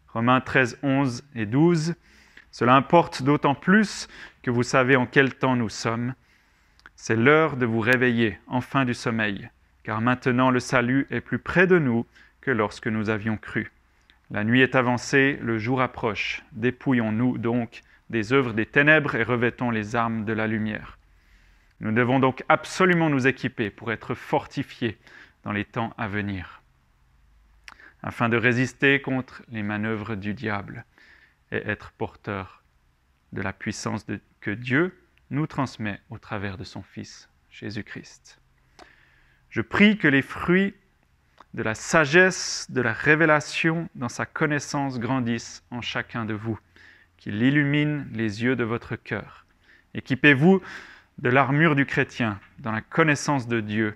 Romains 0.08 0.40
13, 0.40 0.78
11 0.82 1.24
et 1.34 1.46
12. 1.46 1.94
Cela 2.50 2.74
importe 2.74 3.22
d'autant 3.22 3.54
plus 3.54 4.08
que 4.42 4.50
vous 4.50 4.62
savez 4.62 4.96
en 4.96 5.06
quel 5.06 5.34
temps 5.34 5.56
nous 5.56 5.68
sommes. 5.68 6.14
C'est 6.96 7.16
l'heure 7.16 7.56
de 7.56 7.64
vous 7.64 7.80
réveiller 7.80 8.38
enfin 8.46 8.84
du 8.84 8.94
sommeil, 8.94 9.50
car 9.82 10.00
maintenant 10.00 10.50
le 10.50 10.60
salut 10.60 11.06
est 11.10 11.20
plus 11.20 11.38
près 11.38 11.66
de 11.66 11.78
nous 11.78 12.06
que 12.40 12.50
lorsque 12.50 12.88
nous 12.88 13.10
avions 13.10 13.36
cru. 13.36 13.70
La 14.30 14.44
nuit 14.44 14.60
est 14.60 14.74
avancée, 14.74 15.38
le 15.42 15.58
jour 15.58 15.80
approche. 15.80 16.42
Dépouillons-nous 16.52 17.38
donc 17.38 17.82
des 18.10 18.32
œuvres 18.32 18.52
des 18.52 18.66
ténèbres 18.66 19.14
et 19.14 19.22
revêtons 19.22 19.70
les 19.70 19.96
armes 19.96 20.24
de 20.24 20.32
la 20.32 20.46
lumière. 20.46 20.98
Nous 21.80 21.92
devons 21.92 22.18
donc 22.18 22.44
absolument 22.48 23.10
nous 23.10 23.26
équiper 23.26 23.70
pour 23.70 23.90
être 23.92 24.14
fortifiés 24.14 24.98
dans 25.42 25.52
les 25.52 25.64
temps 25.64 25.92
à 25.98 26.06
venir, 26.06 26.62
afin 28.02 28.28
de 28.28 28.36
résister 28.36 29.00
contre 29.00 29.42
les 29.48 29.62
manœuvres 29.62 30.14
du 30.14 30.34
diable 30.34 30.84
et 31.50 31.56
être 31.56 31.92
porteurs 31.92 32.62
de 33.32 33.42
la 33.42 33.52
puissance 33.52 34.06
que 34.40 34.50
Dieu 34.50 34.96
nous 35.30 35.46
transmet 35.46 36.00
au 36.10 36.18
travers 36.18 36.56
de 36.56 36.64
son 36.64 36.82
Fils, 36.82 37.28
Jésus-Christ. 37.50 38.41
Je 39.52 39.60
prie 39.60 39.98
que 39.98 40.08
les 40.08 40.22
fruits 40.22 40.72
de 41.52 41.62
la 41.62 41.74
sagesse, 41.74 42.66
de 42.70 42.80
la 42.80 42.94
révélation 42.94 43.86
dans 43.94 44.08
sa 44.08 44.24
connaissance 44.24 44.98
grandissent 44.98 45.62
en 45.70 45.82
chacun 45.82 46.24
de 46.24 46.32
vous 46.32 46.58
qu'il 47.18 47.42
illumine 47.42 48.08
les 48.14 48.42
yeux 48.42 48.56
de 48.56 48.64
votre 48.64 48.96
cœur. 48.96 49.44
Équipez-vous 49.92 50.62
de 51.18 51.28
l'armure 51.28 51.76
du 51.76 51.84
chrétien 51.84 52.40
dans 52.60 52.72
la 52.72 52.80
connaissance 52.80 53.46
de 53.46 53.60
Dieu 53.60 53.94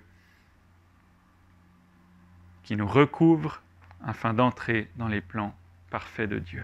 qui 2.61 2.75
nous 2.75 2.87
recouvre 2.87 3.63
afin 4.05 4.35
d'entrer 4.35 4.91
dans 4.97 5.07
les 5.07 5.21
plans 5.21 5.55
parfaits 5.89 6.29
de 6.29 6.37
Dieu. 6.37 6.63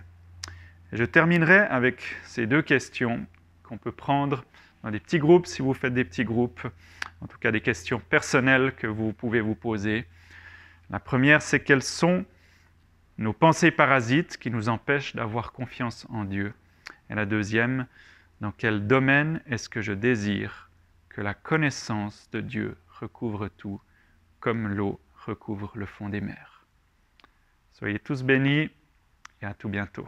Je 0.91 1.03
terminerai 1.03 1.57
avec 1.57 2.15
ces 2.25 2.45
deux 2.45 2.61
questions 2.61 3.25
qu'on 3.63 3.79
peut 3.79 3.91
prendre 3.91 4.45
dans 4.83 4.91
des 4.91 4.99
petits 4.99 5.17
groupes 5.17 5.47
si 5.47 5.63
vous 5.63 5.73
faites 5.73 5.95
des 5.95 6.05
petits 6.05 6.25
groupes, 6.25 6.67
en 7.23 7.27
tout 7.27 7.37
cas 7.37 7.51
des 7.51 7.61
questions 7.61 7.99
personnelles 7.99 8.75
que 8.75 8.87
vous 8.87 9.13
pouvez 9.13 9.39
vous 9.39 9.55
poser. 9.55 10.05
La 10.89 10.99
première, 10.99 11.41
c'est 11.41 11.61
quelles 11.61 11.83
sont 11.83 12.25
nos 13.17 13.31
pensées 13.31 13.71
parasites 13.71 14.37
qui 14.37 14.51
nous 14.51 14.67
empêchent 14.67 15.15
d'avoir 15.15 15.53
confiance 15.53 16.05
en 16.09 16.25
Dieu? 16.25 16.53
Et 17.09 17.15
la 17.15 17.25
deuxième, 17.25 17.87
dans 18.41 18.51
quel 18.51 18.87
domaine 18.87 19.41
est-ce 19.47 19.69
que 19.69 19.81
je 19.81 19.93
désire 19.93 20.69
que 21.07 21.21
la 21.21 21.33
connaissance 21.33 22.29
de 22.31 22.41
Dieu 22.41 22.77
recouvre 22.99 23.47
tout, 23.47 23.79
comme 24.41 24.67
l'eau 24.67 24.99
recouvre 25.25 25.71
le 25.75 25.85
fond 25.85 26.09
des 26.09 26.21
mers? 26.21 26.65
Soyez 27.71 27.99
tous 27.99 28.23
bénis 28.23 28.69
et 29.41 29.45
à 29.45 29.53
tout 29.53 29.69
bientôt. 29.69 30.07